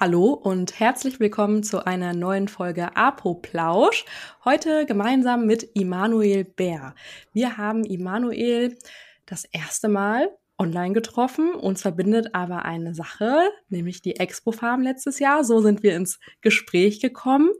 [0.00, 4.04] Hallo und herzlich willkommen zu einer neuen Folge Apoplausch.
[4.44, 6.94] Heute gemeinsam mit Immanuel Bär.
[7.32, 8.78] Wir haben Immanuel
[9.26, 11.52] das erste Mal online getroffen.
[11.52, 15.42] Uns verbindet aber eine Sache, nämlich die Expo Farm letztes Jahr.
[15.42, 17.50] So sind wir ins Gespräch gekommen.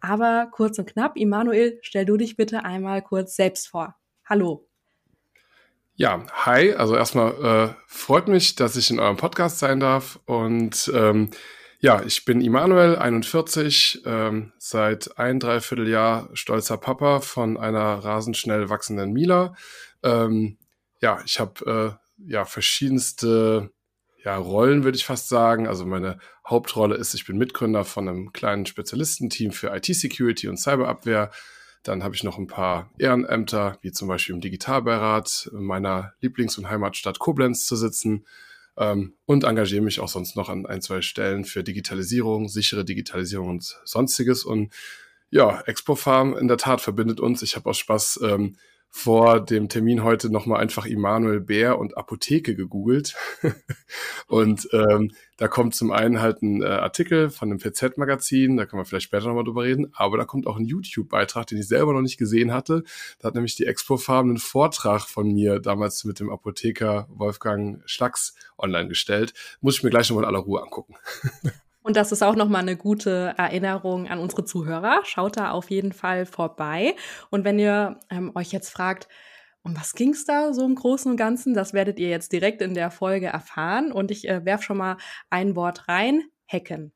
[0.00, 3.94] Aber kurz und knapp, Immanuel, stell du dich bitte einmal kurz selbst vor.
[4.24, 4.66] Hallo.
[5.94, 6.72] Ja, hi.
[6.72, 7.34] Also erstmal
[7.70, 11.30] äh, freut mich, dass ich in eurem Podcast sein darf und ähm,
[11.84, 18.70] ja, ich bin Immanuel, 41, ähm, seit ein Dreivierteljahr stolzer Papa von einer rasend schnell
[18.70, 19.54] wachsenden Mila.
[20.02, 20.56] Ähm,
[21.02, 23.68] ja, ich habe äh, ja verschiedenste
[24.24, 25.68] ja, Rollen, würde ich fast sagen.
[25.68, 31.30] Also meine Hauptrolle ist, ich bin Mitgründer von einem kleinen Spezialistenteam für IT-Security und Cyberabwehr.
[31.82, 36.70] Dann habe ich noch ein paar Ehrenämter, wie zum Beispiel im Digitalbeirat meiner Lieblings- und
[36.70, 38.24] Heimatstadt Koblenz zu sitzen
[38.76, 43.48] ähm, und engagiere mich auch sonst noch an ein, zwei Stellen für Digitalisierung, sichere Digitalisierung
[43.48, 44.44] und sonstiges.
[44.44, 44.72] Und
[45.30, 47.42] ja, Expo Farm in der Tat verbindet uns.
[47.42, 48.56] Ich habe auch Spaß ähm,
[48.96, 53.16] vor dem Termin heute nochmal einfach Immanuel Bär und Apotheke gegoogelt.
[54.28, 58.80] und ähm, da kommt zum einen halt ein äh, Artikel von dem PZ-Magazin, da können
[58.80, 61.92] wir vielleicht später nochmal drüber reden, aber da kommt auch ein YouTube-Beitrag, den ich selber
[61.92, 62.84] noch nicht gesehen hatte.
[63.18, 68.36] Da hat nämlich die Expo-Farm einen Vortrag von mir damals mit dem Apotheker Wolfgang Schlacks
[68.56, 69.34] online gestellt.
[69.60, 70.94] Muss ich mir gleich nochmal in aller Ruhe angucken.
[71.84, 75.02] Und das ist auch nochmal eine gute Erinnerung an unsere Zuhörer.
[75.04, 76.96] Schaut da auf jeden Fall vorbei.
[77.28, 79.06] Und wenn ihr ähm, euch jetzt fragt,
[79.62, 82.72] um was ging's da so im Großen und Ganzen, das werdet ihr jetzt direkt in
[82.72, 83.92] der Folge erfahren.
[83.92, 84.96] Und ich äh, werf schon mal
[85.28, 86.22] ein Wort rein.
[86.50, 86.94] Hacken.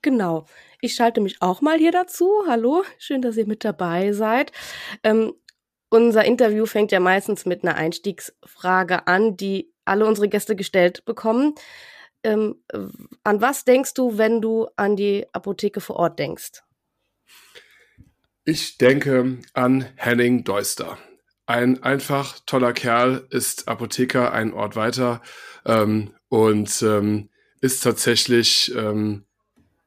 [0.00, 0.46] Genau.
[0.80, 2.30] Ich schalte mich auch mal hier dazu.
[2.46, 4.52] Hallo, schön, dass ihr mit dabei seid.
[5.02, 5.32] Ähm,
[5.90, 11.56] unser Interview fängt ja meistens mit einer Einstiegsfrage an, die alle unsere Gäste gestellt bekommen
[12.24, 12.56] ähm,
[13.24, 16.62] an was denkst du, wenn du an die Apotheke vor Ort denkst?
[18.44, 20.98] Ich denke an Henning Deuster.
[21.46, 25.22] Ein einfach toller Kerl, ist Apotheker einen Ort weiter
[25.64, 27.28] ähm, und ähm,
[27.60, 29.24] ist tatsächlich ähm,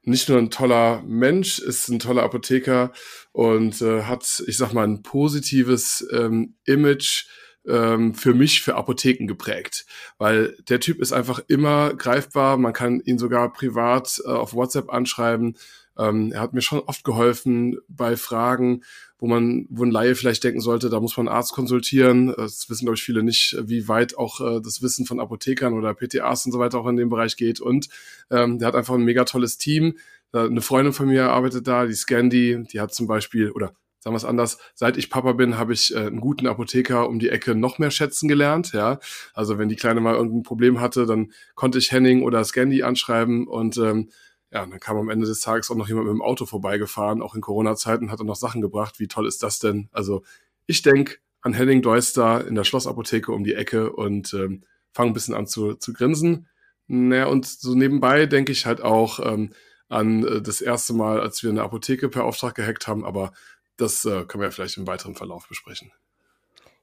[0.02, 2.92] nicht nur ein toller Mensch, ist ein toller Apotheker
[3.32, 7.26] und äh, hat, ich sag mal, ein positives ähm, Image
[7.68, 9.86] ähm, für mich für Apotheken geprägt,
[10.18, 12.56] weil der Typ ist einfach immer greifbar.
[12.56, 15.56] Man kann ihn sogar privat äh, auf WhatsApp anschreiben.
[15.98, 18.82] Ähm, er hat mir schon oft geholfen bei Fragen,
[19.18, 22.34] wo man, wo ein Laie vielleicht denken sollte, da muss man einen Arzt konsultieren.
[22.36, 25.94] Das wissen, glaube ich, viele nicht, wie weit auch äh, das Wissen von Apothekern oder
[25.94, 27.60] PTAs und so weiter auch in dem Bereich geht.
[27.60, 27.88] Und
[28.30, 29.96] ähm, der hat einfach ein mega tolles Team.
[30.32, 33.72] Eine Freundin von mir arbeitet da, die Scandy, die hat zum Beispiel, oder
[34.06, 37.18] sagen wir es anders, seit ich Papa bin, habe ich äh, einen guten Apotheker um
[37.18, 38.72] die Ecke noch mehr schätzen gelernt.
[38.72, 39.00] Ja,
[39.34, 43.48] also wenn die Kleine mal irgendein Problem hatte, dann konnte ich Henning oder Scandy anschreiben
[43.48, 44.10] und ähm,
[44.52, 47.34] ja, dann kam am Ende des Tages auch noch jemand mit dem Auto vorbeigefahren, auch
[47.34, 49.00] in Corona-Zeiten, hat er noch Sachen gebracht.
[49.00, 49.88] Wie toll ist das denn?
[49.90, 50.22] Also
[50.66, 54.62] ich denke an Henning Deuster in der Schlossapotheke um die Ecke und ähm,
[54.92, 56.46] fange ein bisschen an zu, zu grinsen.
[56.86, 59.50] Naja, und so nebenbei denke ich halt auch ähm,
[59.88, 63.32] an äh, das erste Mal, als wir eine Apotheke per Auftrag gehackt haben, aber
[63.76, 65.92] das äh, können wir vielleicht im weiteren Verlauf besprechen.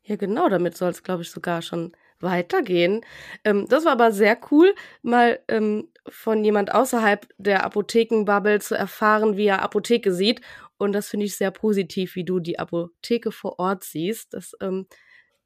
[0.03, 3.05] Ja, genau, damit soll es, glaube ich, sogar schon weitergehen.
[3.43, 9.37] Ähm, das war aber sehr cool, mal ähm, von jemand außerhalb der Apothekenbubble zu erfahren,
[9.37, 10.41] wie er Apotheke sieht.
[10.77, 14.33] Und das finde ich sehr positiv, wie du die Apotheke vor Ort siehst.
[14.33, 14.87] Das, ähm,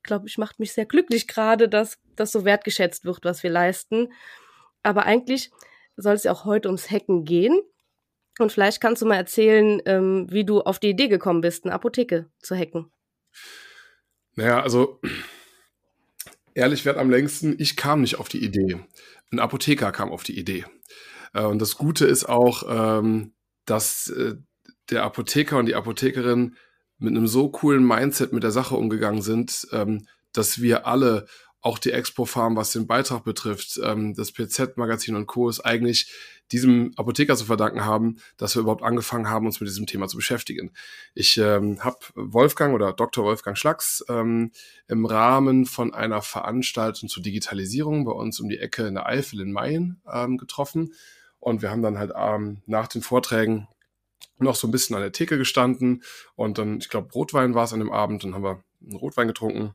[0.02, 4.12] glaube ich, macht mich sehr glücklich gerade, dass das so wertgeschätzt wird, was wir leisten.
[4.82, 5.52] Aber eigentlich
[5.98, 7.60] soll es ja auch heute ums Hacken gehen.
[8.40, 11.74] Und vielleicht kannst du mal erzählen, ähm, wie du auf die Idee gekommen bist, eine
[11.74, 12.92] Apotheke zu hacken.
[14.36, 15.02] Naja, also
[16.54, 18.80] ehrlich wird am längsten, ich kam nicht auf die Idee.
[19.32, 20.66] Ein Apotheker kam auf die Idee.
[21.34, 23.34] Äh, und das Gute ist auch, ähm,
[23.66, 24.36] dass äh,
[24.90, 26.56] der Apotheker und die Apothekerin
[27.00, 31.28] mit einem so coolen Mindset mit der Sache umgegangen sind, ähm, dass wir alle
[31.62, 35.50] auch die Expo Farm, was den Beitrag betrifft, ähm, das PZ-Magazin und Co.
[35.50, 36.12] ist eigentlich
[36.52, 40.18] diesem Apotheker zu verdanken haben, dass wir überhaupt angefangen haben, uns mit diesem Thema zu
[40.18, 40.72] beschäftigen.
[41.14, 43.24] Ich ähm, habe Wolfgang oder Dr.
[43.26, 44.52] Wolfgang Schlacks ähm,
[44.88, 49.42] im Rahmen von einer Veranstaltung zur Digitalisierung bei uns um die Ecke in der Eifel
[49.42, 50.94] in Mayen ähm, getroffen.
[51.40, 53.68] Und wir haben dann halt ähm, nach den Vorträgen
[54.40, 56.04] noch so ein bisschen an der Theke gestanden
[56.36, 59.28] und dann, ich glaube, Rotwein war es an dem Abend, dann haben wir einen Rotwein
[59.28, 59.74] getrunken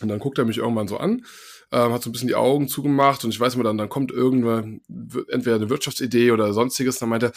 [0.00, 1.24] und dann guckt er mich irgendwann so an,
[1.72, 4.12] ähm, hat so ein bisschen die Augen zugemacht und ich weiß mal, dann, dann kommt
[4.12, 4.80] irgendwann
[5.28, 6.98] entweder eine Wirtschaftsidee oder sonstiges.
[6.98, 7.32] Dann meinte er,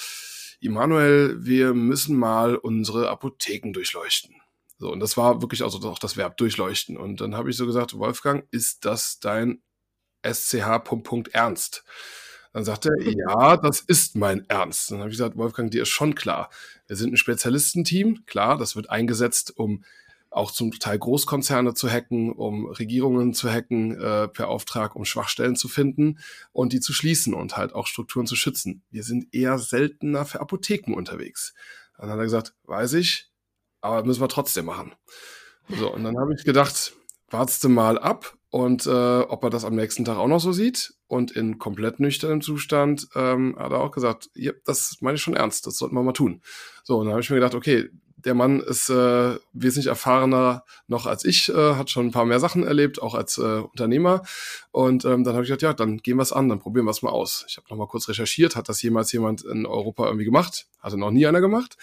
[0.61, 4.35] Immanuel, wir müssen mal unsere Apotheken durchleuchten.
[4.77, 6.97] So, und das war wirklich also auch das Verb durchleuchten.
[6.97, 9.61] Und dann habe ich so gesagt, Wolfgang, ist das dein
[10.23, 11.83] SCH Punkt, Punkt Ernst?
[12.53, 14.91] Dann sagt er, ja, das ist mein Ernst.
[14.91, 16.50] Dann habe ich gesagt, Wolfgang, dir ist schon klar.
[16.88, 19.83] Wir sind ein Spezialistenteam, klar, das wird eingesetzt, um
[20.31, 25.55] auch zum Teil Großkonzerne zu hacken, um Regierungen zu hacken äh, per Auftrag, um Schwachstellen
[25.55, 26.19] zu finden
[26.51, 28.83] und die zu schließen und halt auch Strukturen zu schützen.
[28.91, 31.53] Wir sind eher seltener für Apotheken unterwegs.
[31.97, 33.29] Dann hat er gesagt, weiß ich,
[33.81, 34.93] aber müssen wir trotzdem machen.
[35.67, 36.93] So, und dann habe ich gedacht,
[37.29, 40.51] wartest du mal ab und äh, ob er das am nächsten Tag auch noch so
[40.51, 40.93] sieht.
[41.07, 45.35] Und in komplett nüchternem Zustand ähm, hat er auch gesagt, ja, das meine ich schon
[45.35, 46.41] ernst, das sollten wir mal tun.
[46.83, 47.89] So, und dann habe ich mir gedacht, okay,
[48.25, 52.39] der Mann ist äh, wesentlich erfahrener noch als ich, äh, hat schon ein paar mehr
[52.39, 54.24] Sachen erlebt, auch als äh, Unternehmer.
[54.71, 56.92] Und ähm, dann habe ich gedacht, ja, dann gehen wir es an, dann probieren wir
[56.92, 57.45] es mal aus.
[57.48, 60.68] Ich habe noch mal kurz recherchiert, hat das jemals jemand in Europa irgendwie gemacht?
[60.80, 61.77] Hatte noch nie einer gemacht.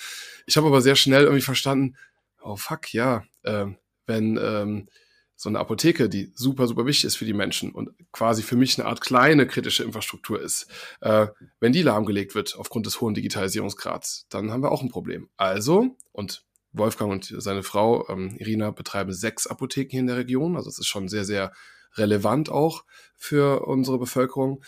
[0.46, 1.96] Ich habe aber sehr schnell irgendwie verstanden,
[2.42, 3.66] oh fuck, ja, äh,
[4.06, 4.88] wenn ähm,
[5.36, 8.78] so eine Apotheke, die super, super wichtig ist für die Menschen und quasi für mich
[8.78, 10.66] eine Art kleine kritische Infrastruktur ist,
[11.02, 11.26] äh,
[11.60, 15.28] wenn die lahmgelegt wird aufgrund des hohen Digitalisierungsgrads, dann haben wir auch ein Problem.
[15.36, 20.56] Also, und Wolfgang und seine Frau ähm, Irina betreiben sechs Apotheken hier in der Region,
[20.56, 21.52] also es ist schon sehr, sehr
[21.94, 22.84] relevant auch
[23.14, 24.62] für unsere Bevölkerung.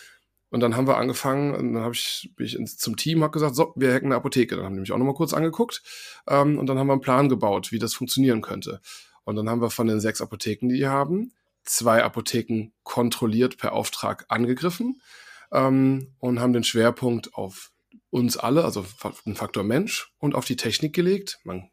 [0.51, 3.31] Und dann haben wir angefangen, und dann habe ich, bin ich ins, zum Team, habe
[3.31, 4.55] gesagt, so, wir hacken eine Apotheke.
[4.55, 5.83] Dann haben die mich auch nochmal kurz angeguckt.
[6.27, 8.81] Ähm, und dann haben wir einen Plan gebaut, wie das funktionieren könnte.
[9.29, 11.31] Und dann haben wir von den sechs Apotheken, die die haben,
[11.63, 15.03] zwei Apotheken kontrolliert per Auftrag angegriffen
[15.51, 17.71] ähm, und haben den Schwerpunkt auf
[18.09, 18.87] uns alle, also
[19.27, 21.37] den Faktor Mensch und auf die Technik gelegt.
[21.43, 21.69] Man,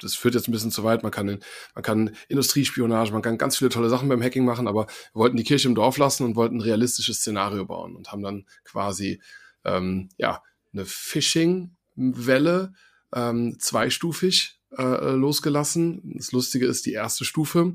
[0.00, 1.02] das führt jetzt ein bisschen zu weit.
[1.02, 1.26] Man kann,
[1.74, 5.36] man kann Industriespionage, man kann ganz viele tolle Sachen beim Hacking machen, aber wir wollten
[5.36, 9.20] die Kirche im Dorf lassen und wollten ein realistisches Szenario bauen und haben dann quasi
[9.66, 10.42] ähm, ja
[10.72, 12.72] eine Phishing-Welle
[13.14, 16.14] ähm, zweistufig äh, losgelassen.
[16.16, 17.74] Das Lustige ist, die erste Stufe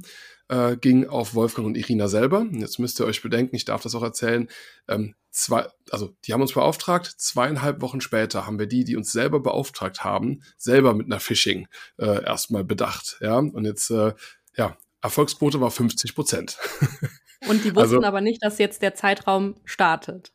[0.50, 2.46] äh, ging auf Wolfgang und Irina selber.
[2.52, 4.50] Jetzt müsst ihr euch bedenken, ich darf das auch erzählen.
[4.88, 7.08] Ähm, zwei, also die haben uns beauftragt.
[7.18, 11.68] Zweieinhalb Wochen später haben wir die, die uns selber beauftragt haben, selber mit einer Phishing
[11.98, 13.18] äh, erstmal bedacht.
[13.22, 14.14] Ja, und jetzt äh,
[14.56, 16.58] ja Erfolgsquote war 50 Prozent.
[17.48, 20.32] Und die wussten also, aber nicht, dass jetzt der Zeitraum startet.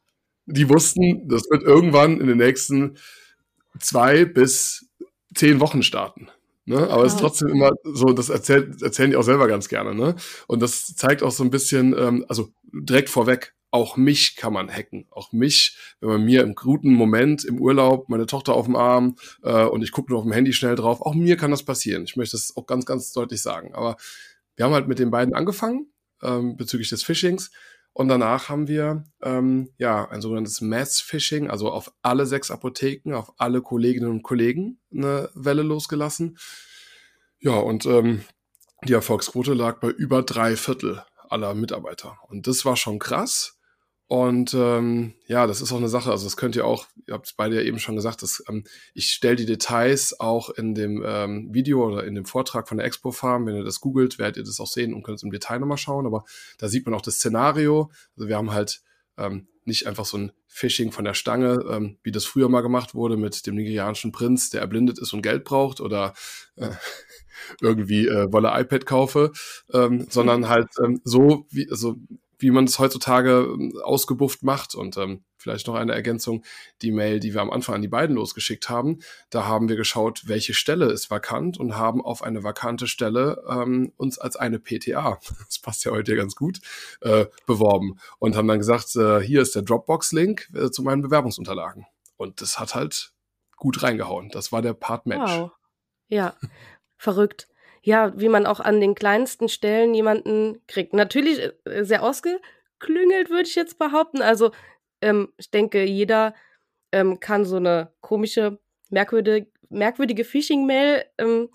[0.46, 2.98] Die wussten, das wird irgendwann in den nächsten
[3.78, 4.88] zwei bis
[5.34, 6.30] zehn Wochen starten.
[6.66, 6.90] Ne?
[6.90, 9.94] Aber es ist trotzdem immer so, das erzählt, erzählen die auch selber ganz gerne.
[9.94, 10.16] Ne?
[10.48, 14.68] Und das zeigt auch so ein bisschen, ähm, also direkt vorweg, auch mich kann man
[14.68, 15.06] hacken.
[15.10, 19.16] Auch mich, wenn man mir im guten Moment im Urlaub meine Tochter auf dem Arm
[19.42, 22.04] äh, und ich gucke nur auf dem Handy schnell drauf, auch mir kann das passieren.
[22.04, 23.74] Ich möchte das auch ganz, ganz deutlich sagen.
[23.74, 23.96] Aber
[24.56, 25.86] wir haben halt mit den beiden angefangen
[26.22, 27.50] ähm, bezüglich des Phishings
[27.96, 33.32] und danach haben wir ähm, ja ein sogenanntes Mass-Phishing, also auf alle sechs Apotheken, auf
[33.38, 36.37] alle Kolleginnen und Kollegen eine Welle losgelassen.
[37.38, 38.22] Ja, und ähm,
[38.84, 42.19] die Erfolgsquote lag bei über drei Viertel aller Mitarbeiter.
[42.28, 43.55] Und das war schon krass.
[44.08, 47.26] Und ähm, ja, das ist auch eine Sache, also das könnt ihr auch, ihr habt
[47.26, 48.62] es beide ja eben schon gesagt, dass, ähm,
[48.94, 52.86] ich stelle die Details auch in dem ähm, Video oder in dem Vortrag von der
[52.86, 55.32] Expo Farm, wenn ihr das googelt, werdet ihr das auch sehen und könnt es im
[55.32, 56.24] Detail nochmal schauen, aber
[56.58, 58.80] da sieht man auch das Szenario, also wir haben halt
[59.18, 62.94] ähm, nicht einfach so ein Phishing von der Stange, ähm, wie das früher mal gemacht
[62.94, 66.14] wurde mit dem nigerianischen Prinz, der erblindet ist und Geld braucht oder
[66.54, 66.70] äh,
[67.60, 69.32] irgendwie äh, wolle iPad kaufe,
[69.72, 71.96] ähm, sondern halt ähm, so wie, also
[72.38, 74.74] wie man es heutzutage ähm, ausgebufft macht.
[74.74, 76.44] Und ähm, vielleicht noch eine Ergänzung,
[76.82, 78.99] die Mail, die wir am Anfang an die beiden losgeschickt haben,
[79.30, 83.92] da haben wir geschaut, welche Stelle ist vakant und haben auf eine vakante Stelle ähm,
[83.96, 86.61] uns als eine PTA, das passt ja heute ganz gut,
[87.00, 91.87] äh, beworben und haben dann gesagt, äh, hier ist der Dropbox-Link äh, zu meinen Bewerbungsunterlagen.
[92.16, 93.12] Und das hat halt
[93.56, 94.30] gut reingehauen.
[94.30, 95.20] Das war der Part Match.
[95.20, 95.50] Wow.
[96.08, 96.34] Ja,
[96.96, 97.49] verrückt
[97.87, 100.93] ja, wie man auch an den kleinsten Stellen jemanden kriegt.
[100.93, 104.23] Natürlich äh, sehr ausgeklüngelt, würde ich jetzt behaupten.
[104.23, 104.50] Also
[105.00, 106.35] ähm, ich denke, jeder
[106.90, 108.59] ähm, kann so eine komische,
[108.90, 111.49] merkwürdige, merkwürdige Phishing-Mail ähm,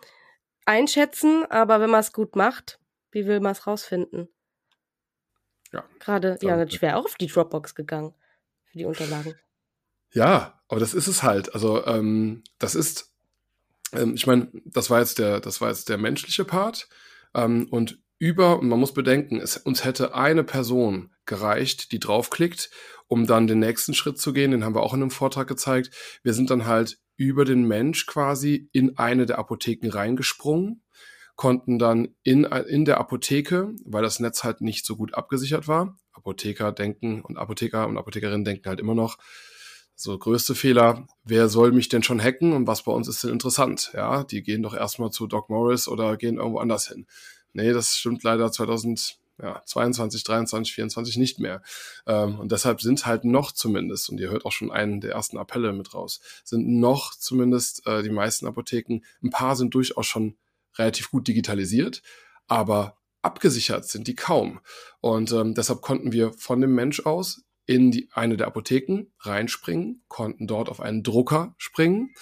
[0.66, 2.80] einschätzen, aber wenn man es gut macht,
[3.12, 4.30] wie will man es rausfinden?
[5.74, 5.84] Ja.
[6.00, 8.16] Gerade, ja, ich wäre auch auf die Dropbox gegangen
[8.64, 9.36] für die Unterlagen.
[10.14, 11.54] Ja, aber das ist es halt.
[11.54, 13.11] Also, ähm, das ist
[13.94, 16.88] ähm, ich meine, das war jetzt der, das war jetzt der menschliche Part.
[17.34, 22.70] Ähm, und über, und man muss bedenken, es, uns hätte eine Person gereicht, die draufklickt,
[23.08, 24.52] um dann den nächsten Schritt zu gehen.
[24.52, 25.92] Den haben wir auch in einem Vortrag gezeigt.
[26.24, 30.84] Wir sind dann halt über den Mensch quasi in eine der Apotheken reingesprungen,
[31.36, 35.98] konnten dann in, in der Apotheke, weil das Netz halt nicht so gut abgesichert war,
[36.14, 39.18] Apotheker denken und Apotheker und Apothekerinnen denken halt immer noch,
[40.02, 43.30] so größte Fehler, wer soll mich denn schon hacken und was bei uns ist denn
[43.30, 43.92] interessant?
[43.94, 47.06] Ja, die gehen doch erstmal zu Doc Morris oder gehen irgendwo anders hin.
[47.54, 51.62] Nee, das stimmt leider 2000, ja, 22, 23, 24 nicht mehr.
[52.08, 55.38] Ähm, und deshalb sind halt noch zumindest, und ihr hört auch schon einen der ersten
[55.38, 60.36] Appelle mit raus, sind noch zumindest äh, die meisten Apotheken, ein paar sind durchaus schon
[60.80, 62.02] relativ gut digitalisiert,
[62.48, 64.62] aber abgesichert sind die kaum.
[65.00, 70.02] Und ähm, deshalb konnten wir von dem Mensch aus in die, eine der Apotheken reinspringen,
[70.08, 72.14] konnten dort auf einen Drucker springen.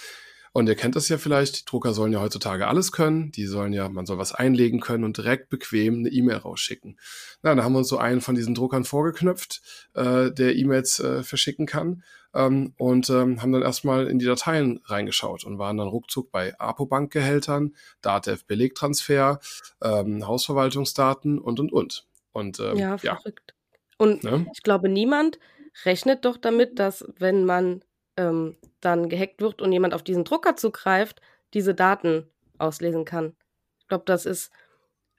[0.51, 3.31] Und ihr kennt das ja vielleicht, die Drucker sollen ja heutzutage alles können.
[3.31, 6.99] Die sollen ja, man soll was einlegen können und direkt bequem eine E-Mail rausschicken.
[7.43, 9.61] Na, da haben wir uns so einen von diesen Druckern vorgeknüpft,
[9.93, 12.03] äh, der E-Mails äh, verschicken kann.
[12.33, 16.59] Ähm, und ähm, haben dann erstmal in die Dateien reingeschaut und waren dann ruckzuck bei
[16.59, 19.39] APO-Bankgehältern, DATEV-Belegtransfer,
[19.81, 22.05] ähm, Hausverwaltungsdaten und, und, und.
[22.31, 23.55] Und ähm, ja, verrückt.
[23.99, 24.47] Und ne?
[24.53, 25.39] ich glaube, niemand
[25.85, 27.83] rechnet doch damit, dass wenn man
[28.17, 31.21] ähm, dann gehackt wird und jemand auf diesen Drucker zugreift,
[31.53, 32.25] diese Daten
[32.57, 33.35] auslesen kann.
[33.79, 34.51] Ich glaube, das ist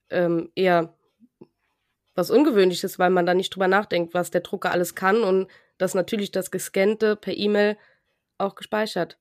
[0.08, 0.94] ähm, eher
[2.14, 5.94] was Ungewöhnliches, weil man da nicht drüber nachdenkt, was der Drucker alles kann und dass
[5.94, 7.76] natürlich das Gescannte per E-Mail
[8.38, 9.18] auch gespeichert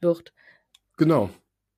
[0.00, 0.32] wird.
[0.96, 1.30] Genau.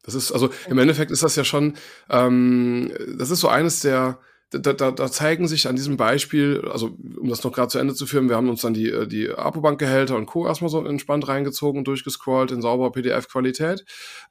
[0.02, 1.76] Das ist, also im Endeffekt ist das ja schon,
[2.08, 4.18] ähm, das ist so eines der,
[4.50, 7.94] da, da, da zeigen sich an diesem Beispiel, also um das noch gerade zu Ende
[7.94, 10.46] zu führen, wir haben uns dann die, äh, die Apobank-Gehälter und Co.
[10.46, 13.84] erstmal so entspannt reingezogen und durchgescrollt in sauberer PDF-Qualität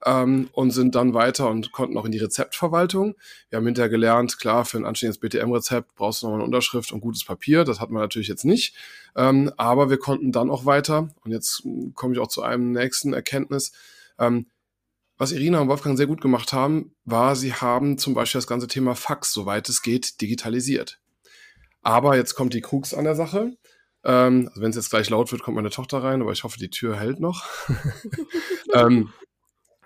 [0.05, 3.15] ähm, und sind dann weiter und konnten auch in die Rezeptverwaltung.
[3.50, 7.01] Wir haben hinterher gelernt, klar, für ein anständiges BTM-Rezept brauchst du noch eine Unterschrift und
[7.01, 7.63] gutes Papier.
[7.63, 8.75] Das hatten wir natürlich jetzt nicht.
[9.15, 11.62] Ähm, aber wir konnten dann auch weiter, und jetzt
[11.93, 13.71] komme ich auch zu einem nächsten Erkenntnis,
[14.17, 14.47] ähm,
[15.17, 18.67] was Irina und Wolfgang sehr gut gemacht haben, war, sie haben zum Beispiel das ganze
[18.67, 21.00] Thema Fax, soweit es geht, digitalisiert.
[21.81, 23.57] Aber jetzt kommt die Krux an der Sache.
[24.03, 26.59] Ähm, also wenn es jetzt gleich laut wird, kommt meine Tochter rein, aber ich hoffe,
[26.59, 27.45] die Tür hält noch.
[28.74, 29.09] ähm,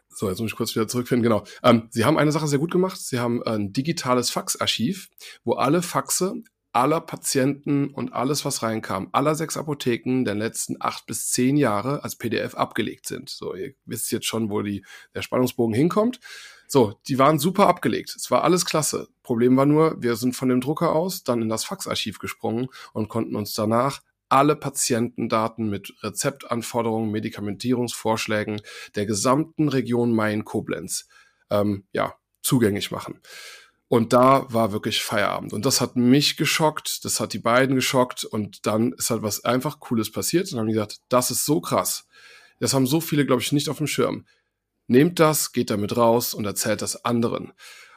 [0.10, 1.24] so, jetzt muss ich kurz wieder zurückfinden.
[1.24, 1.46] Genau.
[1.64, 3.00] Ähm, sie haben eine Sache sehr gut gemacht.
[3.00, 5.10] Sie haben ein digitales Faxarchiv,
[5.44, 6.34] wo alle Faxe
[6.74, 12.04] aller Patienten und alles, was reinkam, aller sechs Apotheken der letzten acht bis zehn Jahre
[12.04, 13.30] als PDF abgelegt sind.
[13.30, 16.20] So, ihr wisst jetzt schon, wo die, der Spannungsbogen hinkommt.
[16.68, 18.16] So, die waren super abgelegt.
[18.16, 19.10] Es war alles klasse.
[19.24, 23.10] Problem war nur, wir sind von dem Drucker aus dann in das Faxarchiv gesprungen und
[23.10, 28.62] konnten uns danach alle Patientendaten mit Rezeptanforderungen, Medikamentierungsvorschlägen
[28.96, 31.10] der gesamten Region Main-Koblenz
[31.50, 33.20] ähm, ja, zugänglich machen.
[33.92, 35.52] Und da war wirklich Feierabend.
[35.52, 38.24] Und das hat mich geschockt, das hat die beiden geschockt.
[38.24, 40.50] Und dann ist halt was einfach Cooles passiert.
[40.50, 42.08] Und haben gesagt, das ist so krass.
[42.62, 44.26] Das haben so viele, glaube ich, nicht auf dem Schirm.
[44.88, 47.52] Nehmt das, geht damit raus und erzählt das anderen.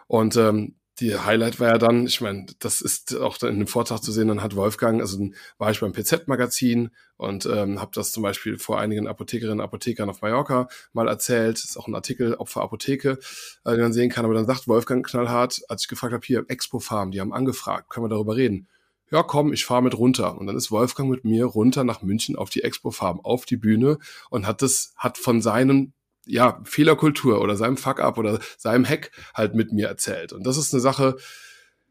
[0.08, 4.02] Und ähm, die Highlight war ja dann, ich meine, das ist auch in dem Vortrag
[4.02, 8.12] zu sehen, dann hat Wolfgang, also dann war ich beim PZ-Magazin und ähm, habe das
[8.12, 11.56] zum Beispiel vor einigen Apothekerinnen und Apothekern auf Mallorca mal erzählt.
[11.56, 13.18] Das ist auch ein Artikel, Opfer Apotheke,
[13.64, 14.24] äh, den man sehen kann.
[14.24, 17.90] Aber dann sagt Wolfgang knallhart, als ich gefragt habe, hier, Expo Farm, die haben angefragt,
[17.90, 18.68] können wir darüber reden?
[19.10, 20.36] Ja, komm, ich fahre mit runter.
[20.38, 23.56] Und dann ist Wolfgang mit mir runter nach München auf die Expo Farm, auf die
[23.56, 23.98] Bühne
[24.30, 25.92] und hat das, hat von seinen
[26.26, 30.32] ja, Fehlerkultur oder seinem Fuck-up oder seinem Hack halt mit mir erzählt.
[30.32, 31.16] Und das ist eine Sache,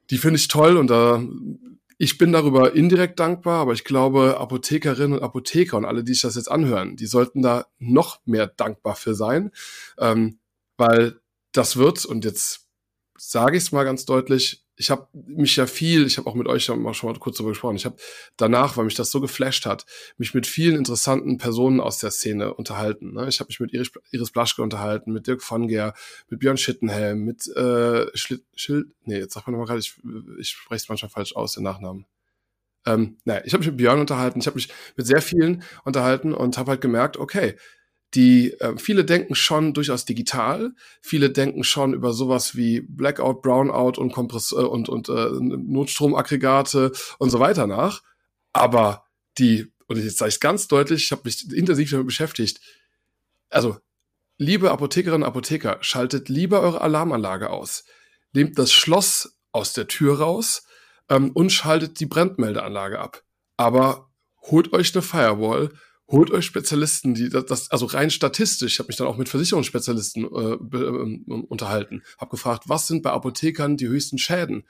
[0.10, 1.24] die finde ich toll und da
[1.98, 6.24] ich bin darüber indirekt dankbar, aber ich glaube, Apothekerinnen und Apotheker und alle, die sich
[6.24, 9.52] das jetzt anhören, die sollten da noch mehr dankbar für sein,
[9.98, 10.40] ähm,
[10.76, 11.20] weil
[11.52, 12.68] das wird, und jetzt
[13.18, 16.48] sage ich es mal ganz deutlich, ich habe mich ja viel, ich habe auch mit
[16.48, 17.96] euch schon mal, kurz darüber gesprochen, ich habe
[18.38, 19.86] danach, weil mich das so geflasht hat,
[20.18, 23.14] mich mit vielen interessanten Personen aus der Szene unterhalten.
[23.14, 23.28] Ne?
[23.28, 25.94] Ich habe mich mit Iris, Iris Blaschke unterhalten, mit Dirk von Geer,
[26.30, 29.96] mit Björn Schittenhelm, mit äh, Schlitt, Schild, nee, jetzt sag mal nochmal gerade, ich,
[30.40, 32.06] ich spreche es manchmal falsch aus, den Nachnamen.
[32.86, 36.34] Ähm, naja, ich habe mich mit Björn unterhalten, ich habe mich mit sehr vielen unterhalten
[36.34, 37.56] und habe halt gemerkt, okay,
[38.14, 44.00] die äh, viele denken schon durchaus digital, viele denken schon über sowas wie Blackout, Brownout
[44.00, 48.04] und Kompress äh, und und äh, Notstromaggregate und so weiter nach,
[48.52, 49.06] aber
[49.38, 52.62] die und jetzt sage ich ganz deutlich, ich habe mich intensiv damit beschäftigt.
[53.50, 53.78] Also,
[54.38, 57.84] liebe Apothekerinnen und Apotheker, schaltet lieber eure Alarmanlage aus.
[58.32, 60.66] Nehmt das Schloss aus der Tür raus
[61.10, 63.24] ähm, und schaltet die Brandmeldeanlage ab.
[63.58, 64.10] Aber
[64.42, 65.70] holt euch eine Firewall
[66.14, 70.24] holt euch Spezialisten, die das, also rein statistisch, ich habe mich dann auch mit Versicherungsspezialisten
[70.24, 74.64] äh, äh, unterhalten, habe gefragt, was sind bei Apothekern die höchsten Schäden?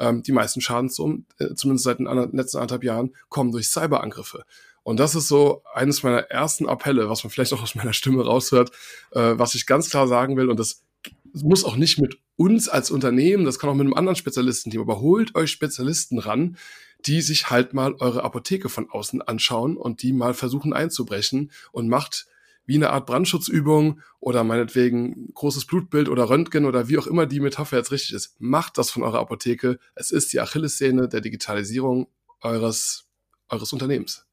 [0.00, 4.44] Ähm, die meisten Schadenssummen, äh, zumindest seit den letzten anderthalb Jahren, kommen durch Cyberangriffe.
[4.82, 8.24] Und das ist so eines meiner ersten Appelle, was man vielleicht auch aus meiner Stimme
[8.24, 8.70] raushört,
[9.12, 10.50] äh, was ich ganz klar sagen will.
[10.50, 10.82] Und das
[11.32, 15.00] muss auch nicht mit uns als Unternehmen, das kann auch mit einem anderen Spezialistenteam, aber
[15.00, 16.56] holt euch Spezialisten ran,
[17.06, 21.88] die sich halt mal eure Apotheke von außen anschauen und die mal versuchen einzubrechen und
[21.88, 22.26] macht
[22.68, 27.40] wie eine Art Brandschutzübung oder meinetwegen großes Blutbild oder Röntgen oder wie auch immer die
[27.40, 28.36] Metapher jetzt richtig ist.
[28.38, 29.78] Macht das von eurer Apotheke.
[29.94, 32.08] Es ist die Achillessehne der Digitalisierung
[32.42, 33.06] eures,
[33.48, 34.27] eures Unternehmens.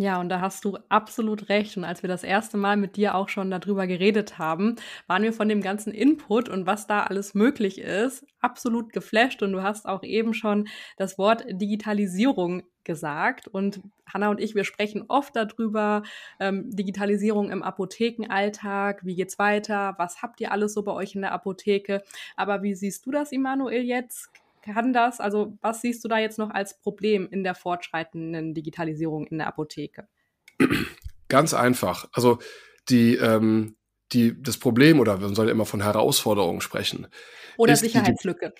[0.00, 1.76] Ja, und da hast du absolut recht.
[1.76, 4.76] Und als wir das erste Mal mit dir auch schon darüber geredet haben,
[5.08, 9.42] waren wir von dem ganzen Input und was da alles möglich ist, absolut geflasht.
[9.42, 13.48] Und du hast auch eben schon das Wort Digitalisierung gesagt.
[13.48, 16.04] Und Hanna und ich, wir sprechen oft darüber,
[16.38, 21.22] ähm, Digitalisierung im Apothekenalltag, wie geht's weiter, was habt ihr alles so bei euch in
[21.22, 22.04] der Apotheke.
[22.36, 24.30] Aber wie siehst du das, Immanuel, jetzt?
[24.62, 29.26] Kann das, also was siehst du da jetzt noch als Problem in der fortschreitenden Digitalisierung
[29.26, 30.08] in der Apotheke?
[31.28, 32.08] Ganz einfach.
[32.12, 32.38] Also
[32.88, 33.76] die, ähm,
[34.12, 37.06] die, das Problem, oder man soll ja immer von Herausforderungen sprechen.
[37.56, 38.54] Oder Sicherheitslücke.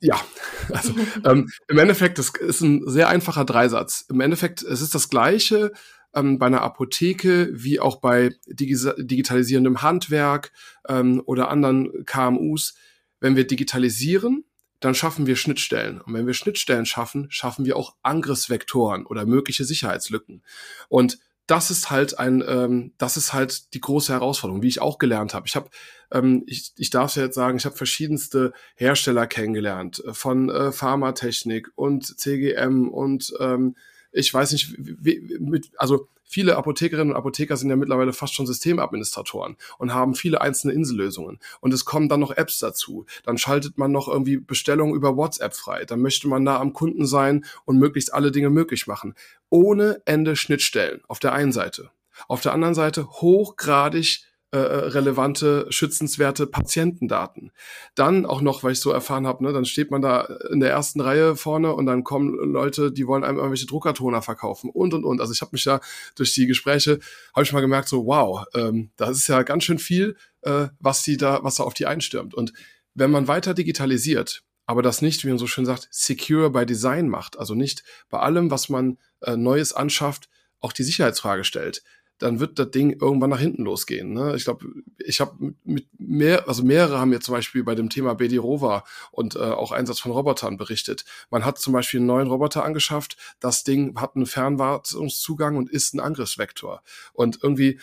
[0.00, 0.20] Die, ja,
[0.72, 4.06] also ähm, im Endeffekt, das ist ein sehr einfacher Dreisatz.
[4.08, 5.72] Im Endeffekt, es ist das Gleiche
[6.14, 10.52] ähm, bei einer Apotheke wie auch bei Digi digitalisierendem Handwerk
[10.88, 12.74] ähm, oder anderen KMUs.
[13.20, 14.44] Wenn wir digitalisieren,
[14.80, 16.00] dann schaffen wir Schnittstellen.
[16.00, 20.42] Und wenn wir Schnittstellen schaffen, schaffen wir auch Angriffsvektoren oder mögliche Sicherheitslücken.
[20.88, 21.18] Und
[21.48, 25.32] das ist halt ein, ähm, das ist halt die große Herausforderung, wie ich auch gelernt
[25.32, 25.46] habe.
[25.46, 25.70] Ich habe,
[26.12, 31.70] ähm, ich, ich darf jetzt sagen, ich habe verschiedenste Hersteller kennengelernt äh, von äh, Pharmatechnik
[31.74, 33.76] und CGM und ähm,
[34.12, 38.46] ich weiß nicht, wie, mit, also viele Apothekerinnen und Apotheker sind ja mittlerweile fast schon
[38.46, 41.40] Systemadministratoren und haben viele einzelne Insellösungen.
[41.60, 43.06] Und es kommen dann noch Apps dazu.
[43.24, 45.84] Dann schaltet man noch irgendwie Bestellungen über WhatsApp frei.
[45.84, 49.14] Dann möchte man da am Kunden sein und möglichst alle Dinge möglich machen.
[49.48, 51.90] Ohne Ende Schnittstellen auf der einen Seite.
[52.26, 57.52] Auf der anderen Seite hochgradig äh, relevante, schützenswerte Patientendaten.
[57.94, 60.70] Dann auch noch, weil ich so erfahren habe, ne, dann steht man da in der
[60.70, 65.04] ersten Reihe vorne und dann kommen Leute, die wollen einem irgendwelche Druckertoner verkaufen und und
[65.04, 65.20] und.
[65.20, 65.80] Also ich habe mich da
[66.14, 66.98] durch die Gespräche
[67.34, 71.02] habe ich mal gemerkt, so wow, ähm, das ist ja ganz schön viel, äh, was
[71.02, 72.34] die da, was da auf die einstürmt.
[72.34, 72.52] Und
[72.94, 77.08] wenn man weiter digitalisiert, aber das nicht, wie man so schön sagt, secure by Design
[77.08, 80.28] macht, also nicht bei allem, was man äh, Neues anschafft,
[80.60, 81.82] auch die Sicherheitsfrage stellt,
[82.18, 84.12] dann wird das Ding irgendwann nach hinten losgehen.
[84.12, 84.34] Ne?
[84.36, 84.66] Ich glaube,
[84.98, 88.84] ich habe mit mehr, also mehrere haben mir zum Beispiel bei dem Thema BD Rover
[89.12, 91.04] und äh, auch Einsatz von Robotern berichtet.
[91.30, 95.94] Man hat zum Beispiel einen neuen Roboter angeschafft, das Ding hat einen Fernwartungszugang und ist
[95.94, 96.82] ein Angriffsvektor.
[97.12, 97.78] Und irgendwie,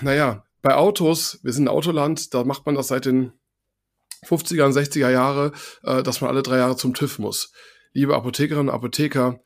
[0.00, 3.32] naja, bei Autos, wir sind ein Autoland, da macht man das seit den
[4.26, 5.52] 50er und 60er Jahre,
[5.84, 7.52] äh, dass man alle drei Jahre zum TÜV muss.
[7.92, 9.40] Liebe Apothekerinnen und Apotheker,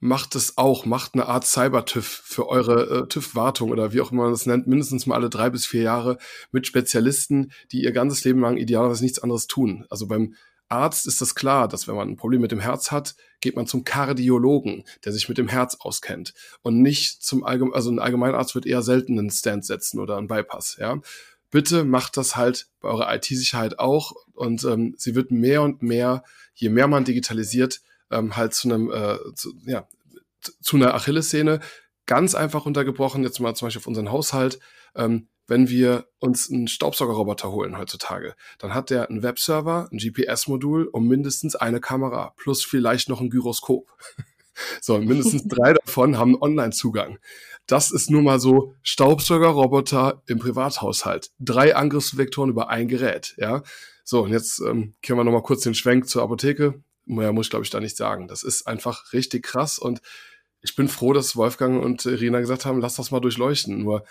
[0.00, 4.24] macht es auch, macht eine Art Cyber-TÜV für eure äh, TÜV-Wartung oder wie auch immer
[4.24, 6.18] man das nennt, mindestens mal alle drei bis vier Jahre
[6.52, 9.86] mit Spezialisten, die ihr ganzes Leben lang idealerweise nichts anderes tun.
[9.90, 10.34] Also beim
[10.68, 13.66] Arzt ist das klar, dass wenn man ein Problem mit dem Herz hat, geht man
[13.66, 18.54] zum Kardiologen, der sich mit dem Herz auskennt und nicht zum Allgemeinen, also ein Allgemeinarzt
[18.54, 21.00] wird eher selten einen Stand setzen oder einen Bypass, ja.
[21.50, 26.22] Bitte macht das halt bei eurer IT-Sicherheit auch und ähm, sie wird mehr und mehr,
[26.54, 29.88] je mehr man digitalisiert, ähm, halt zu einem, äh, zu, ja,
[30.60, 31.60] zu einer Achillessehne.
[32.06, 34.58] Ganz einfach untergebrochen, jetzt mal zum Beispiel auf unseren Haushalt.
[34.94, 40.86] Ähm, wenn wir uns einen Staubsaugerroboter holen heutzutage, dann hat der einen Webserver, ein GPS-Modul
[40.86, 43.90] und mindestens eine Kamera plus vielleicht noch ein Gyroskop.
[44.82, 47.18] so, mindestens drei davon haben Online-Zugang.
[47.66, 51.30] Das ist nun mal so Staubsaugerroboter im Privathaushalt.
[51.40, 53.62] Drei Angriffsvektoren über ein Gerät, ja.
[54.04, 57.46] So, und jetzt ähm, können wir noch mal kurz den Schwenk zur Apotheke mehr muss
[57.46, 58.28] ich, glaube ich, da nicht sagen.
[58.28, 60.00] Das ist einfach richtig krass und
[60.60, 63.82] ich bin froh, dass Wolfgang und Irina gesagt haben, lass das mal durchleuchten.
[63.82, 64.04] Nur,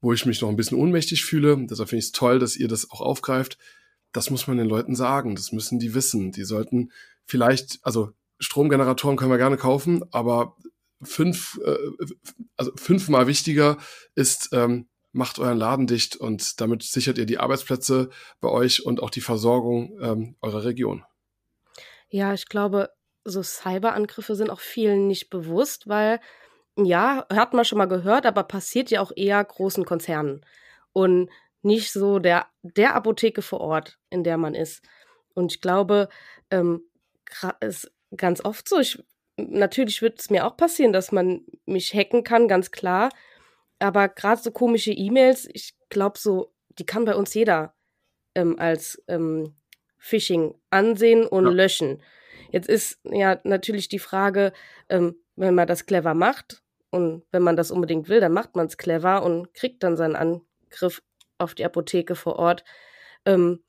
[0.00, 2.68] wo ich mich noch ein bisschen ohnmächtig fühle, deshalb finde ich es toll, dass ihr
[2.68, 3.58] das auch aufgreift,
[4.12, 6.30] das muss man den Leuten sagen, das müssen die wissen.
[6.30, 6.92] Die sollten
[7.24, 10.56] vielleicht, also Stromgeneratoren können wir gerne kaufen, aber
[11.02, 11.76] fünf, äh,
[12.56, 13.78] also fünfmal wichtiger
[14.14, 19.00] ist, ähm, macht euren Laden dicht und damit sichert ihr die Arbeitsplätze bei euch und
[19.00, 21.04] auch die Versorgung ähm, eurer Region.
[22.14, 22.90] Ja, ich glaube,
[23.24, 26.20] so Cyberangriffe sind auch vielen nicht bewusst, weil
[26.76, 30.46] ja, hat man schon mal gehört, aber passiert ja auch eher großen Konzernen
[30.92, 31.28] und
[31.62, 34.84] nicht so der, der Apotheke vor Ort, in der man ist.
[35.34, 36.08] Und ich glaube,
[36.52, 36.88] ähm,
[37.58, 38.78] ist ganz oft so.
[38.78, 39.02] Ich,
[39.36, 43.08] natürlich wird es mir auch passieren, dass man mich hacken kann, ganz klar.
[43.80, 47.74] Aber gerade so komische E-Mails, ich glaube so, die kann bei uns jeder
[48.36, 49.56] ähm, als ähm,
[50.04, 51.50] Phishing ansehen und ja.
[51.50, 52.02] löschen.
[52.50, 54.52] Jetzt ist ja natürlich die Frage,
[54.90, 58.66] ähm, wenn man das clever macht und wenn man das unbedingt will, dann macht man
[58.66, 61.02] es clever und kriegt dann seinen Angriff
[61.38, 62.64] auf die Apotheke vor Ort.
[63.24, 63.64] Ähm,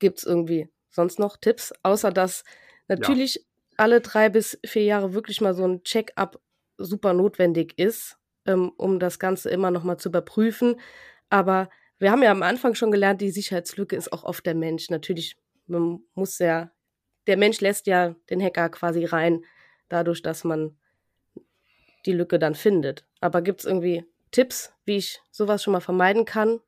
[0.00, 2.42] Gibt es irgendwie sonst noch Tipps, außer dass
[2.88, 3.42] natürlich ja.
[3.76, 6.40] alle drei bis vier Jahre wirklich mal so ein Check-up
[6.78, 10.80] super notwendig ist, ähm, um das Ganze immer nochmal zu überprüfen.
[11.30, 14.90] Aber wir haben ja am Anfang schon gelernt, die Sicherheitslücke ist auch oft der Mensch.
[14.90, 16.70] Natürlich man muss ja,
[17.26, 19.44] der Mensch lässt ja den Hacker quasi rein,
[19.88, 20.76] dadurch, dass man
[22.06, 23.06] die Lücke dann findet.
[23.20, 26.60] Aber gibt es irgendwie Tipps, wie ich sowas schon mal vermeiden kann,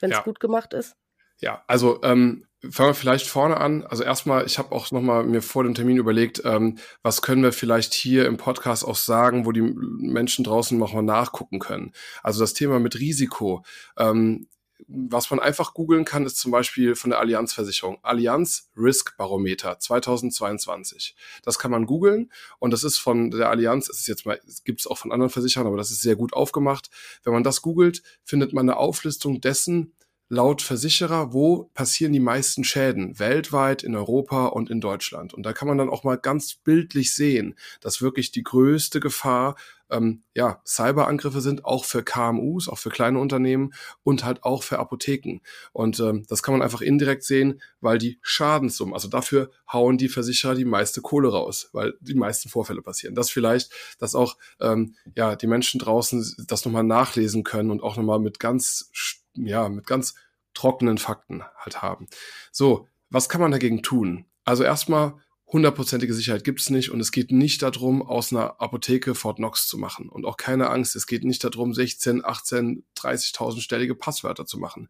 [0.00, 0.22] wenn es ja.
[0.22, 0.96] gut gemacht ist?
[1.40, 3.84] Ja, also ähm, fangen wir vielleicht vorne an.
[3.84, 7.52] Also erstmal, ich habe auch nochmal mir vor dem Termin überlegt, ähm, was können wir
[7.52, 11.92] vielleicht hier im Podcast auch sagen, wo die Menschen draußen nochmal nachgucken können.
[12.22, 13.64] Also das Thema mit Risiko.
[13.98, 14.46] Ähm,
[14.86, 17.98] was man einfach googeln kann, ist zum Beispiel von der Allianzversicherung.
[18.02, 21.14] Allianz Risk Barometer 2022.
[21.42, 24.80] Das kann man googeln und das ist von der Allianz, es ist jetzt mal, gibt
[24.80, 26.90] es auch von anderen Versicherern, aber das ist sehr gut aufgemacht.
[27.22, 29.94] Wenn man das googelt, findet man eine Auflistung dessen,
[30.28, 35.34] laut Versicherer, wo passieren die meisten Schäden weltweit, in Europa und in Deutschland.
[35.34, 39.56] Und da kann man dann auch mal ganz bildlich sehen, dass wirklich die größte Gefahr
[39.90, 44.78] ähm, ja, Cyberangriffe sind, auch für KMUs, auch für kleine Unternehmen und halt auch für
[44.78, 45.40] Apotheken.
[45.72, 50.08] Und ähm, das kann man einfach indirekt sehen, weil die Schadenssummen, also dafür hauen die
[50.08, 53.14] Versicherer die meiste Kohle raus, weil die meisten Vorfälle passieren.
[53.14, 57.96] Das vielleicht, dass auch ähm, ja die Menschen draußen das nochmal nachlesen können und auch
[57.96, 58.90] nochmal mit ganz
[59.34, 60.14] ja, mit ganz
[60.54, 62.06] trockenen Fakten halt haben.
[62.52, 64.26] So, was kann man dagegen tun?
[64.44, 65.14] Also erstmal,
[65.54, 69.68] hundertprozentige Sicherheit gibt es nicht und es geht nicht darum, aus einer Apotheke Fort Knox
[69.68, 70.08] zu machen.
[70.08, 74.88] Und auch keine Angst, es geht nicht darum, 16, 18, 30.000 stellige Passwörter zu machen.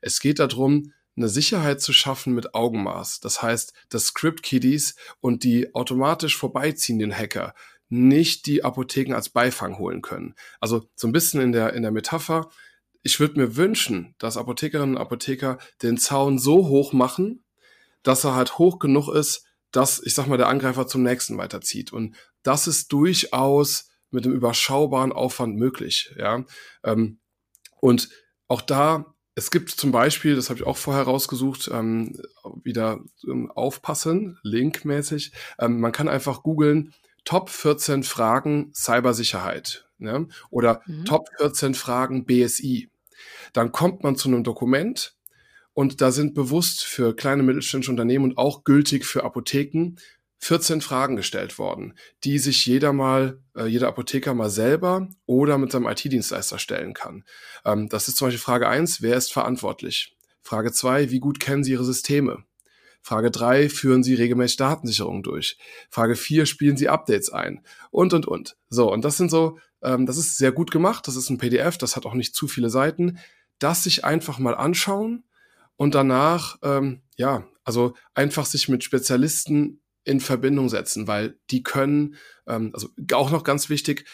[0.00, 3.20] Es geht darum, eine Sicherheit zu schaffen mit Augenmaß.
[3.20, 7.54] Das heißt, dass Script-Kiddies und die automatisch vorbeiziehenden Hacker
[7.88, 10.34] nicht die Apotheken als Beifang holen können.
[10.60, 12.50] Also so ein bisschen in der, in der Metapher,
[13.04, 17.44] ich würde mir wünschen, dass Apothekerinnen und Apotheker den Zaun so hoch machen,
[18.02, 21.92] dass er halt hoch genug ist, dass, ich sag mal, der Angreifer zum nächsten weiterzieht.
[21.92, 26.14] Und das ist durchaus mit einem überschaubaren Aufwand möglich.
[26.16, 26.44] Ja?
[26.82, 27.20] Ähm,
[27.80, 28.08] und
[28.48, 32.18] auch da, es gibt zum Beispiel, das habe ich auch vorher rausgesucht, ähm,
[32.62, 35.32] wieder ähm, aufpassen, linkmäßig.
[35.58, 40.28] Man kann einfach googeln, Top 14 Fragen Cybersicherheit ne?
[40.50, 41.04] oder mhm.
[41.04, 42.90] Top 14 Fragen BSI
[43.52, 45.16] dann kommt man zu einem Dokument
[45.72, 49.96] und da sind bewusst für kleine mittelständische Unternehmen und auch gültig für Apotheken
[50.44, 55.72] 14 Fragen gestellt worden, die sich jeder mal, äh, jeder Apotheker mal selber oder mit
[55.72, 57.24] seinem IT-Dienstleister stellen kann.
[57.64, 60.14] Ähm, das ist zum Beispiel Frage eins: wer ist verantwortlich?
[60.42, 62.44] Frage zwei: wie gut kennen Sie Ihre Systeme?
[63.00, 65.56] Frage drei: führen Sie regelmäßig Datensicherung durch?
[65.88, 67.64] Frage vier: spielen Sie Updates ein?
[67.90, 68.56] Und, und, und.
[68.68, 71.06] So, und das sind so, ähm, das ist sehr gut gemacht.
[71.06, 73.18] Das ist ein PDF, das hat auch nicht zu viele Seiten
[73.58, 75.24] das sich einfach mal anschauen
[75.76, 82.16] und danach, ähm, ja, also einfach sich mit Spezialisten in Verbindung setzen, weil die können,
[82.46, 84.06] ähm, also auch noch ganz wichtig,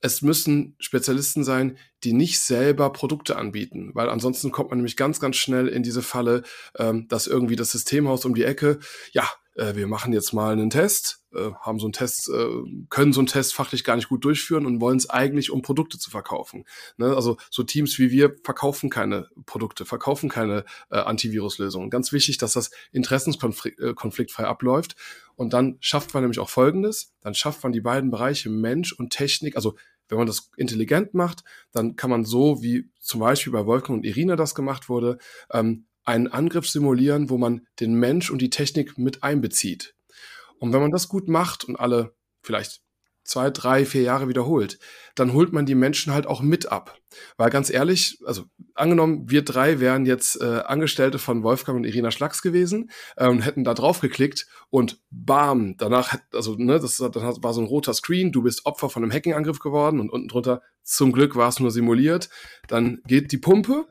[0.00, 5.18] es müssen Spezialisten sein, die nicht selber Produkte anbieten, weil ansonsten kommt man nämlich ganz,
[5.18, 6.42] ganz schnell in diese Falle,
[6.76, 8.78] ähm, dass irgendwie das Systemhaus um die Ecke,
[9.12, 12.48] ja, äh, wir machen jetzt mal einen Test, äh, haben so einen Test, äh,
[12.88, 15.98] können so einen Test fachlich gar nicht gut durchführen und wollen es eigentlich, um Produkte
[15.98, 16.64] zu verkaufen.
[16.96, 17.14] Ne?
[17.14, 21.90] Also so Teams wie wir verkaufen keine Produkte, verkaufen keine äh, Antiviruslösungen.
[21.90, 24.96] Ganz wichtig, dass das interessenskonfliktfrei äh, abläuft.
[25.34, 29.10] Und dann schafft man nämlich auch Folgendes, dann schafft man die beiden Bereiche Mensch und
[29.10, 29.76] Technik, also
[30.08, 34.06] wenn man das intelligent macht, dann kann man so, wie zum Beispiel bei Wolfgang und
[34.06, 35.18] Irina das gemacht wurde,
[35.52, 39.94] ähm, einen Angriff simulieren, wo man den Mensch und die Technik mit einbezieht.
[40.58, 42.80] Und wenn man das gut macht und alle vielleicht
[43.24, 44.78] zwei, drei, vier Jahre wiederholt,
[45.14, 46.98] dann holt man die Menschen halt auch mit ab.
[47.36, 48.44] Weil ganz ehrlich, also
[48.74, 53.42] angenommen, wir drei wären jetzt äh, Angestellte von Wolfgang und Irina Schlacks gewesen äh, und
[53.42, 57.92] hätten da drauf geklickt und bam, danach, also ne, das dann war so ein roter
[57.92, 61.60] Screen, du bist Opfer von einem Hackingangriff geworden und unten drunter, zum Glück war es
[61.60, 62.30] nur simuliert,
[62.66, 63.86] dann geht die Pumpe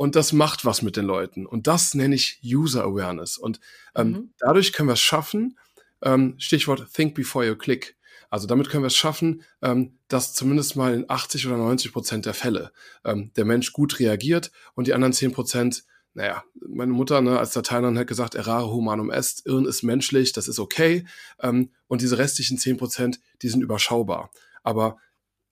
[0.00, 1.44] und das macht was mit den Leuten.
[1.44, 3.36] Und das nenne ich User Awareness.
[3.36, 3.60] Und
[3.94, 4.30] ähm, mhm.
[4.38, 5.58] dadurch können wir es schaffen,
[6.00, 7.98] ähm, Stichwort Think Before You Click.
[8.30, 12.24] Also damit können wir es schaffen, ähm, dass zumindest mal in 80 oder 90 Prozent
[12.24, 12.72] der Fälle
[13.04, 15.84] ähm, der Mensch gut reagiert und die anderen 10 Prozent,
[16.14, 20.48] naja, meine Mutter ne, als Dateilerin hat gesagt, errare humanum est, Irren ist menschlich, das
[20.48, 21.04] ist okay.
[21.40, 24.30] Ähm, und diese restlichen 10 Prozent, die sind überschaubar.
[24.62, 24.96] Aber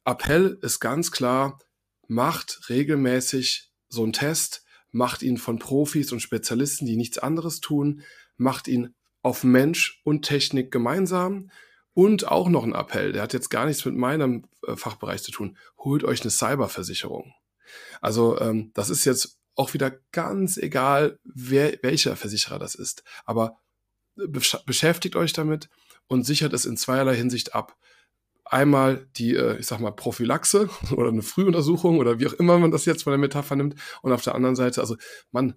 [0.07, 1.59] Appell ist ganz klar,
[2.07, 8.03] macht regelmäßig so ein Test, macht ihn von Profis und Spezialisten, die nichts anderes tun,
[8.37, 11.51] macht ihn auf Mensch und Technik gemeinsam.
[11.95, 15.33] Und auch noch ein Appell, der hat jetzt gar nichts mit meinem äh, Fachbereich zu
[15.33, 15.57] tun.
[15.79, 17.35] Holt euch eine Cyberversicherung.
[18.01, 23.03] Also ähm, das ist jetzt auch wieder ganz egal, wer, welcher Versicherer das ist.
[23.25, 23.59] Aber
[24.15, 25.69] besch beschäftigt euch damit
[26.07, 27.77] und sichert es in zweierlei Hinsicht ab.
[28.51, 32.71] Einmal die, äh, ich sag mal, Prophylaxe oder eine Frühuntersuchung oder wie auch immer man
[32.71, 33.75] das jetzt von der Metapher nimmt.
[34.03, 34.97] Und auf der anderen Seite, also
[35.33, 35.55] man,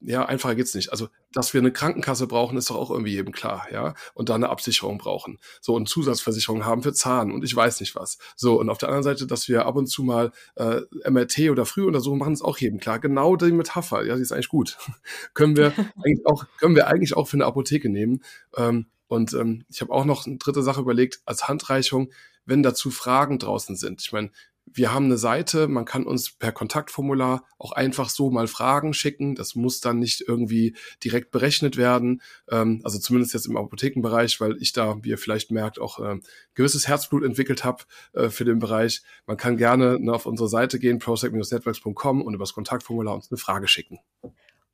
[0.00, 0.92] ja, einfacher geht's nicht.
[0.92, 3.94] Also, dass wir eine Krankenkasse brauchen, ist doch auch irgendwie jedem klar, ja.
[4.14, 5.38] Und da eine Absicherung brauchen.
[5.60, 8.18] So, und Zusatzversicherung haben für Zahn und ich weiß nicht was.
[8.36, 11.66] So, und auf der anderen Seite, dass wir ab und zu mal äh, MRT oder
[11.66, 12.98] Frühuntersuchungen machen, ist auch jedem klar.
[12.98, 14.78] Genau die Metapher, ja, die ist eigentlich gut.
[15.34, 15.72] können wir
[16.04, 18.22] eigentlich auch, können wir eigentlich auch für eine Apotheke nehmen.
[18.56, 22.10] Ähm, und ähm, ich habe auch noch eine dritte Sache überlegt, als Handreichung,
[22.44, 24.02] wenn dazu Fragen draußen sind.
[24.02, 24.30] Ich meine,
[24.66, 29.34] wir haben eine Seite, man kann uns per Kontaktformular auch einfach so mal Fragen schicken.
[29.34, 32.22] Das muss dann nicht irgendwie direkt berechnet werden.
[32.50, 36.18] Ähm, also zumindest jetzt im Apothekenbereich, weil ich da, wie ihr vielleicht merkt, auch äh,
[36.54, 39.02] gewisses Herzblut entwickelt habe äh, für den Bereich.
[39.26, 43.38] Man kann gerne ne, auf unsere Seite gehen, prosec-networks.com und über das Kontaktformular uns eine
[43.38, 43.98] Frage schicken.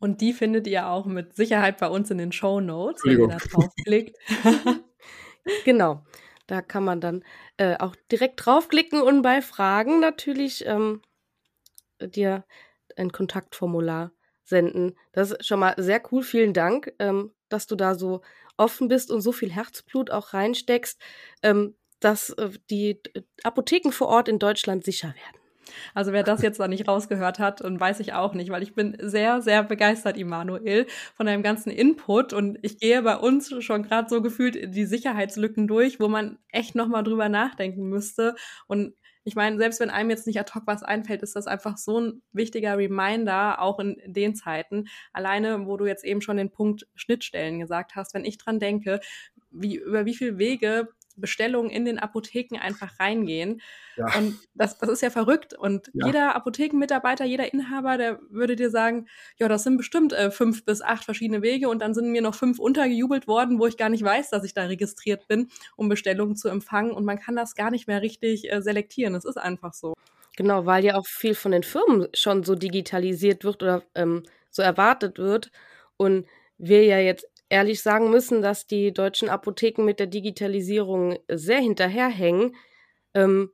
[0.00, 3.28] Und die findet ihr auch mit Sicherheit bei uns in den Show Notes, wenn ihr
[3.28, 4.16] da draufklickt.
[5.64, 6.02] genau.
[6.46, 7.22] Da kann man dann
[7.58, 11.00] äh, auch direkt draufklicken und bei Fragen natürlich ähm,
[12.00, 12.44] dir
[12.96, 14.10] ein Kontaktformular
[14.42, 14.96] senden.
[15.12, 16.22] Das ist schon mal sehr cool.
[16.22, 18.22] Vielen Dank, ähm, dass du da so
[18.56, 21.00] offen bist und so viel Herzblut auch reinsteckst,
[21.42, 23.00] ähm, dass äh, die
[23.44, 25.39] Apotheken vor Ort in Deutschland sicher werden.
[25.94, 28.74] Also wer das jetzt noch nicht rausgehört hat, und weiß ich auch nicht, weil ich
[28.74, 33.82] bin sehr, sehr begeistert, Immanuel, von deinem ganzen Input und ich gehe bei uns schon
[33.82, 38.34] gerade so gefühlt die Sicherheitslücken durch, wo man echt nochmal drüber nachdenken müsste
[38.66, 41.76] und ich meine, selbst wenn einem jetzt nicht ad hoc was einfällt, ist das einfach
[41.76, 44.86] so ein wichtiger Reminder, auch in den Zeiten.
[45.12, 49.00] Alleine, wo du jetzt eben schon den Punkt Schnittstellen gesagt hast, wenn ich dran denke,
[49.50, 50.88] wie, über wie viele Wege
[51.20, 53.60] Bestellungen in den Apotheken einfach reingehen.
[53.96, 54.06] Ja.
[54.16, 55.54] Und das, das ist ja verrückt.
[55.54, 56.06] Und ja.
[56.06, 59.06] jeder Apothekenmitarbeiter, jeder Inhaber, der würde dir sagen,
[59.38, 62.34] ja, das sind bestimmt äh, fünf bis acht verschiedene Wege und dann sind mir noch
[62.34, 66.36] fünf untergejubelt worden, wo ich gar nicht weiß, dass ich da registriert bin, um Bestellungen
[66.36, 66.92] zu empfangen.
[66.92, 69.14] Und man kann das gar nicht mehr richtig äh, selektieren.
[69.14, 69.94] Es ist einfach so.
[70.36, 74.62] Genau, weil ja auch viel von den Firmen schon so digitalisiert wird oder ähm, so
[74.62, 75.50] erwartet wird.
[75.96, 81.60] Und wir ja jetzt ehrlich sagen müssen, dass die deutschen Apotheken mit der Digitalisierung sehr
[81.60, 82.56] hinterherhängen.
[83.12, 83.50] Ähm,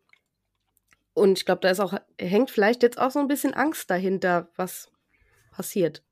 [1.14, 4.50] und ich glaube, da ist auch, hängt vielleicht jetzt auch so ein bisschen Angst dahinter,
[4.56, 4.90] was
[5.50, 6.02] passiert.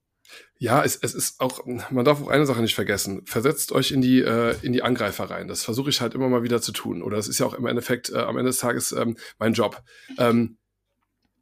[0.58, 3.26] Ja, es, es ist auch, man darf auch eine Sache nicht vergessen.
[3.26, 5.46] Versetzt euch in die, äh, in die Angreifer rein.
[5.46, 7.02] Das versuche ich halt immer mal wieder zu tun.
[7.02, 9.82] Oder das ist ja auch im Endeffekt äh, am Ende des Tages ähm, mein Job.
[10.16, 10.56] Ähm,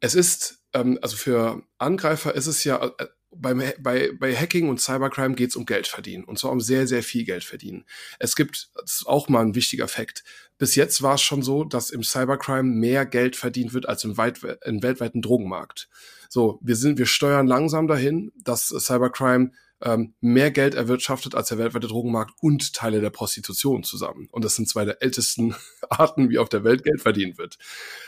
[0.01, 4.81] es ist, ähm, also für Angreifer ist es ja, äh, beim, bei, bei Hacking und
[4.81, 6.23] Cybercrime geht es um Geld verdienen.
[6.23, 7.85] Und zwar um sehr, sehr viel Geld verdienen.
[8.19, 10.23] Es gibt, das ist auch mal ein wichtiger Fakt.
[10.57, 14.17] Bis jetzt war es schon so, dass im Cybercrime mehr Geld verdient wird als im,
[14.17, 15.89] weit, im weltweiten Drogenmarkt.
[16.29, 19.51] So, wir sind, wir steuern langsam dahin, dass Cybercrime
[19.83, 24.27] ähm, mehr Geld erwirtschaftet als der weltweite Drogenmarkt und Teile der Prostitution zusammen.
[24.31, 25.55] Und das sind zwei der ältesten
[25.89, 27.57] Arten, wie auf der Welt Geld verdient wird.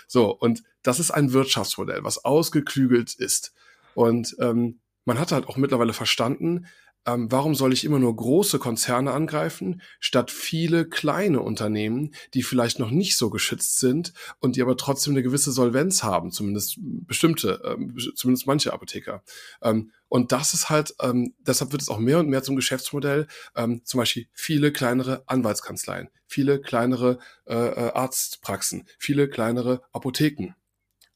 [0.08, 3.54] So, und das ist ein Wirtschaftsmodell, was ausgeklügelt ist.
[3.94, 6.68] Und ähm, man hat halt auch mittlerweile verstanden,
[7.08, 12.80] ähm, warum soll ich immer nur große Konzerne angreifen, statt viele kleine Unternehmen, die vielleicht
[12.80, 17.62] noch nicht so geschützt sind und die aber trotzdem eine gewisse Solvenz haben, zumindest bestimmte,
[17.64, 19.24] ähm, zumindest manche Apotheker.
[19.62, 23.28] Ähm, und das ist halt, ähm, deshalb wird es auch mehr und mehr zum Geschäftsmodell,
[23.56, 30.56] ähm, zum Beispiel viele kleinere Anwaltskanzleien, viele kleinere äh, äh Arztpraxen, viele kleinere Apotheken.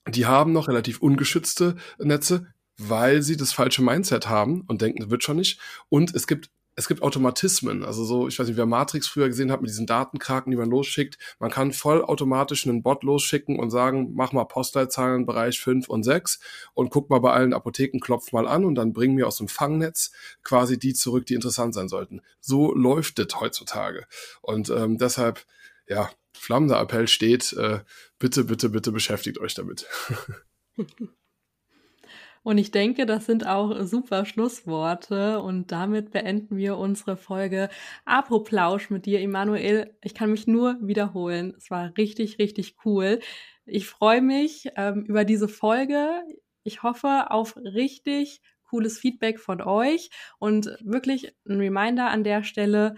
[0.08, 2.48] Die haben noch relativ ungeschützte Netze,
[2.80, 5.60] weil sie das falsche Mindset haben und denken, das wird schon nicht.
[5.90, 9.52] Und es gibt es gibt Automatismen, also so, ich weiß nicht, wer Matrix früher gesehen
[9.52, 11.18] hat mit diesen Datenkraken, die man losschickt.
[11.38, 16.40] Man kann vollautomatisch einen Bot losschicken und sagen, mach mal Postleitzahlen Bereich 5 und 6
[16.74, 19.50] und guck mal bei allen Apotheken, klopf mal an und dann bring mir aus dem
[19.50, 22.22] Fangnetz quasi die zurück, die interessant sein sollten.
[22.40, 24.06] So läuft es heutzutage.
[24.42, 25.46] Und ähm, deshalb,
[25.86, 27.82] ja, flammender Appell steht, äh,
[28.20, 29.86] bitte, bitte, bitte beschäftigt euch damit.
[32.50, 35.40] Und ich denke, das sind auch super Schlussworte.
[35.40, 37.70] Und damit beenden wir unsere Folge
[38.06, 39.96] Apoplausch mit dir, Emanuel.
[40.02, 41.54] Ich kann mich nur wiederholen.
[41.60, 43.20] Es war richtig, richtig cool.
[43.68, 46.24] Ich freue mich ähm, über diese Folge.
[46.64, 50.10] Ich hoffe auf richtig cooles Feedback von euch
[50.40, 52.96] und wirklich ein Reminder an der Stelle.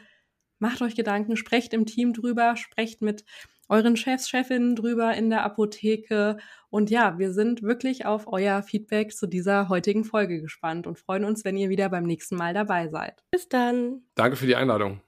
[0.59, 3.25] Macht euch Gedanken, sprecht im Team drüber, sprecht mit
[3.71, 6.37] euren Chefs, Chefinnen drüber in der Apotheke.
[6.69, 11.25] Und ja, wir sind wirklich auf euer Feedback zu dieser heutigen Folge gespannt und freuen
[11.25, 13.23] uns, wenn ihr wieder beim nächsten Mal dabei seid.
[13.31, 14.03] Bis dann.
[14.15, 15.01] Danke für die Einladung.